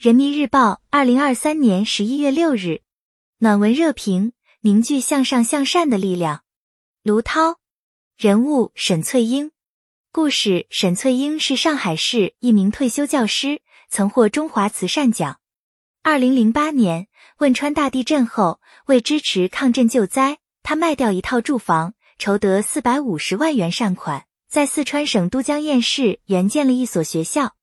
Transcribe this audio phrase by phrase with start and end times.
[0.00, 2.80] 人民日报，二零二三年十一月六日，
[3.36, 6.42] 暖文热评：凝聚向上向善的力量。
[7.02, 7.58] 卢涛，
[8.16, 9.50] 人物沈翠英，
[10.10, 13.60] 故事：沈翠英是上海市一名退休教师，
[13.90, 15.38] 曾获中华慈善奖。
[16.02, 17.08] 二零零八年
[17.40, 27.54] 汶川大地震后，为支持抗震救灾，他卖掉一套住房，筹得四百五十万元善款，在四川省都江堰市援建了一所学校。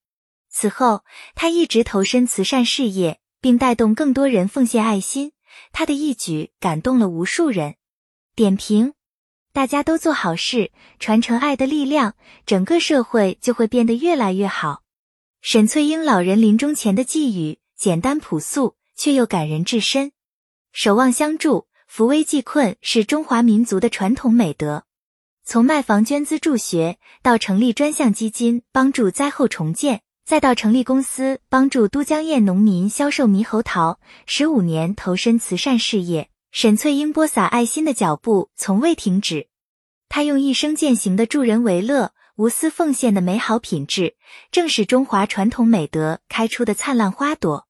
[0.59, 1.03] 此后，
[1.35, 5.33] 他一直投身慈善事业，并带动更多人奉献爱心。
[5.71, 7.75] 他的一举感动了无数人。
[8.35, 8.93] 点评：
[9.53, 12.15] 大家都做好事，传承爱的力量，
[12.47, 14.81] 整个社会就会变得越来越好。
[15.41, 20.11] 沈翠英老人临终前的寄语简单朴素，却又感人至深。
[20.71, 24.85] 守望相助，扶危济困是中华民族的传统美德。
[25.43, 30.01] 从卖房捐资助学，到成立专项基金帮助灾后重建。
[30.27, 39.47] 再到成立公司，帮助都江堰农民销售猕猴桃，十五年投身慈善事业，沈翠英播撒爱心的脚步从未停止。
[40.09, 44.17] 她用一生践行的助人为乐、无私奉献的美好品质，
[44.51, 47.65] 正是中华传统美德开出的灿烂花朵。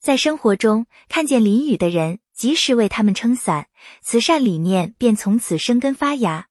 [0.00, 3.68] 在生活中看见淋雨的人，及时为他们撑伞，
[4.02, 6.48] 慈善理念便从此生根发芽。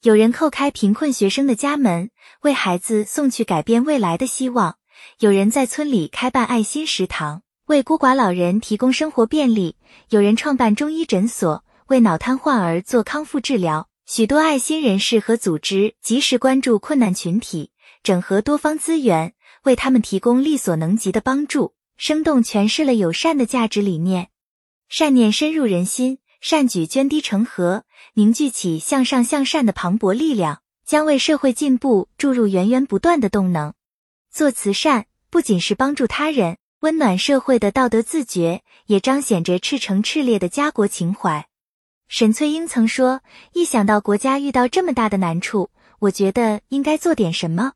[0.00, 2.08] 有人叩开贫困学生的家门，
[2.40, 4.78] 为孩子送去改变未来的希望。
[5.18, 9.76] 有人在村里开办爱心食堂，为孤寡老人提供生活便利；
[10.10, 13.88] 有人创办中医诊所，为脑瘫患儿做康复治疗。
[14.04, 17.70] 许多爱心人士和组织及时关注困难群体，
[18.02, 24.28] 整合多方资源，为他们提供力所能及的帮助，生动诠释了友善的价值理念。
[24.88, 33.72] 善念深入人心，善举涓滴成河，凝聚起向上向善的磅礴力量，将为社会进步注入源源不断的动能。
[34.36, 41.48] 做慈善不仅是帮助他人、温暖社会的道德自觉，也彰显着赤诚炽烈的家国情怀。
[42.06, 43.22] 沈翠英曾说
[43.54, 47.72] ：“一想到国家遇到这么大的难处，我觉得应该做点什么。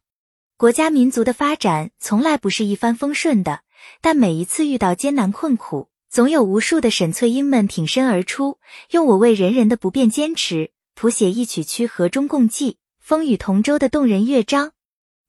[0.59, 3.61] 国家民族的发展从来不是一帆风顺的，
[4.03, 8.59] 但每一次遇到艰难困苦，总有无数的沈翠英们挺身而出，
[8.91, 14.73] 用我为人人的不变坚持，谱写一曲曲和衷共济、风雨同舟的动人乐章。”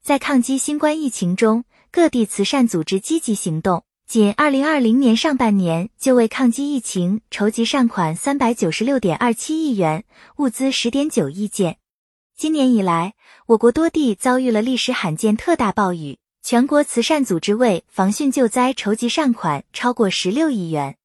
[0.03, 3.83] 在抗击新冠疫情中，各地慈善组织积极行动。
[4.07, 10.03] 仅二零二零年上半年，就为抗击疫情筹集善款三百九十六点二七亿元，
[10.37, 11.77] 物资十点九亿件。
[12.35, 13.13] 今年以来，
[13.45, 20.97] 我国多地遭遇了历史罕见特大暴雨，全国慈善组织为防汛救灾筹集善款超过十六亿元。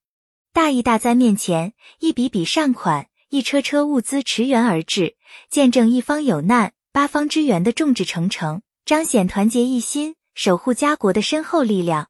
[0.55, 5.17] 大疫大灾面前，一笔笔善款，一车车物资驰援而至，
[5.51, 8.63] 见证一方有难，八方支援的众志成城。
[8.87, 12.07] 彰显团结一心、守护家国的深厚力量。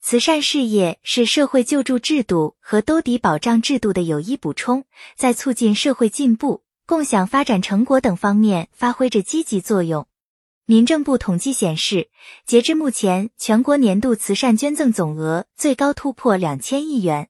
[0.00, 4.82] 慈善事业是社会救助制度和兜底保障制度的有益补充，
[5.16, 10.08] 在促进社会进步、共享发展成果等方面发挥着积极作用。
[10.66, 12.10] 民政部统计显示，
[12.44, 17.28] 截至目前，全国年度慈善捐赠总额最高突破两千亿元。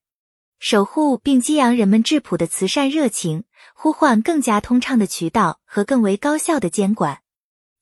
[0.58, 3.44] 守护并激扬人们质朴的慈善热情，
[3.74, 7.20] 呼唤更加通畅的渠道和更为高效的监管。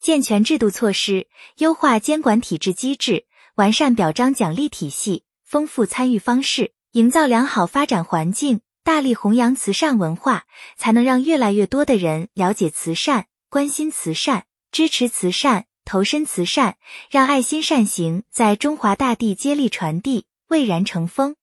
[0.06, 1.26] 健全制度措施，
[1.58, 10.44] 优化监管体制机制，完善表彰奖励体系，丰富参与方式，营造良好发展环境，大力弘扬慈善文化，
[10.76, 16.76] 才能让越来越多的人了解慈善、关心慈善、支持慈善、投身慈善，
[17.10, 21.34] 让爱心善行在中华大地接力传递，蔚然成风。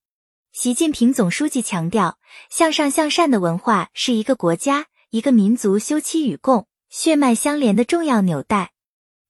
[0.53, 2.18] 习近平总书记强调，
[2.50, 6.66] 向上向善的文化是一个国家、一个民族休戚与共。
[6.95, 8.71] 血脉相连的重要纽带，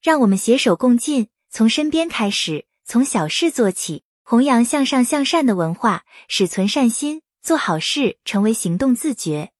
[0.01, 9.51] 让我们携手共进，从身边开始，从小事做起，弘扬向上向善的文化，使存善心、做好事成为行动自觉。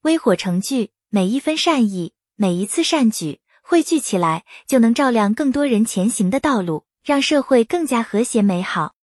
[0.00, 8.94] 微火成炬，每一分善意，每一次善举，汇聚起来，就能照亮更多人前行的道路，让社会更加和谐美好。